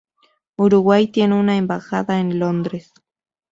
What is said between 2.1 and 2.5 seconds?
en